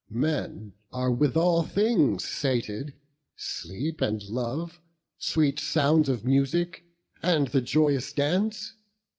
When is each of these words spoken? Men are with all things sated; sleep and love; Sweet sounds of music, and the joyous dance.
Men 0.09 0.73
are 0.91 1.11
with 1.11 1.37
all 1.37 1.61
things 1.61 2.27
sated; 2.27 2.95
sleep 3.35 4.01
and 4.01 4.19
love; 4.23 4.81
Sweet 5.19 5.59
sounds 5.59 6.09
of 6.09 6.25
music, 6.25 6.83
and 7.21 7.49
the 7.49 7.61
joyous 7.61 8.11
dance. 8.11 8.73